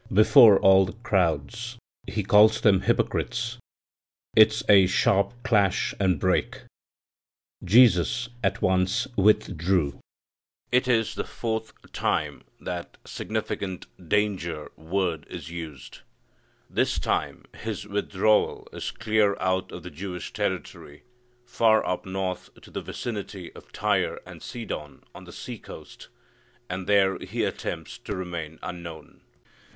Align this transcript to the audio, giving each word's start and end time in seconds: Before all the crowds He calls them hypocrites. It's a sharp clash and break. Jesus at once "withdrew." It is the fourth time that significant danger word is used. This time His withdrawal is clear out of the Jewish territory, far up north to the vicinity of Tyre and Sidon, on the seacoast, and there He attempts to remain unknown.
Before 0.11 0.57
all 0.59 0.85
the 0.87 0.93
crowds 1.03 1.77
He 2.07 2.23
calls 2.23 2.61
them 2.61 2.81
hypocrites. 2.81 3.59
It's 4.35 4.63
a 4.67 4.87
sharp 4.87 5.31
clash 5.43 5.93
and 5.99 6.19
break. 6.19 6.63
Jesus 7.63 8.27
at 8.43 8.63
once 8.63 9.07
"withdrew." 9.15 9.99
It 10.71 10.87
is 10.87 11.13
the 11.13 11.23
fourth 11.23 11.75
time 11.93 12.41
that 12.59 12.97
significant 13.05 13.85
danger 14.09 14.71
word 14.75 15.27
is 15.29 15.51
used. 15.51 15.99
This 16.67 16.97
time 16.97 17.45
His 17.55 17.85
withdrawal 17.87 18.67
is 18.73 18.89
clear 18.89 19.37
out 19.39 19.71
of 19.71 19.83
the 19.83 19.91
Jewish 19.91 20.33
territory, 20.33 21.03
far 21.45 21.85
up 21.85 22.07
north 22.07 22.49
to 22.63 22.71
the 22.71 22.81
vicinity 22.81 23.53
of 23.53 23.71
Tyre 23.71 24.19
and 24.25 24.41
Sidon, 24.41 25.03
on 25.13 25.25
the 25.25 25.31
seacoast, 25.31 26.07
and 26.71 26.87
there 26.87 27.19
He 27.19 27.43
attempts 27.43 27.99
to 27.99 28.15
remain 28.15 28.57
unknown. 28.63 29.21